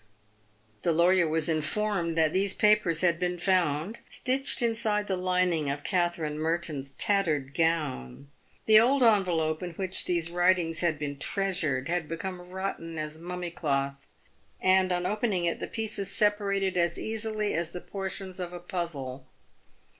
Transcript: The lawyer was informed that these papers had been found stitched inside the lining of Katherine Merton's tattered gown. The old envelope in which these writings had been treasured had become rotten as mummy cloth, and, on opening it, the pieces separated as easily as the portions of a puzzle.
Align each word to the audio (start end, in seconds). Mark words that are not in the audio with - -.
The 0.81 0.93
lawyer 0.93 1.27
was 1.27 1.47
informed 1.47 2.17
that 2.17 2.33
these 2.33 2.55
papers 2.55 3.01
had 3.01 3.19
been 3.19 3.37
found 3.37 3.99
stitched 4.09 4.63
inside 4.63 5.05
the 5.05 5.15
lining 5.15 5.69
of 5.69 5.83
Katherine 5.83 6.39
Merton's 6.39 6.93
tattered 6.97 7.53
gown. 7.53 8.27
The 8.65 8.79
old 8.79 9.03
envelope 9.03 9.61
in 9.61 9.73
which 9.73 10.05
these 10.05 10.31
writings 10.31 10.79
had 10.79 10.97
been 10.97 11.19
treasured 11.19 11.87
had 11.87 12.09
become 12.09 12.39
rotten 12.49 12.97
as 12.97 13.19
mummy 13.19 13.51
cloth, 13.51 14.07
and, 14.59 14.91
on 14.91 15.05
opening 15.05 15.45
it, 15.45 15.59
the 15.59 15.67
pieces 15.67 16.09
separated 16.09 16.77
as 16.77 16.97
easily 16.97 17.53
as 17.53 17.71
the 17.71 17.79
portions 17.81 18.39
of 18.39 18.53
a 18.53 18.59
puzzle. 18.59 19.27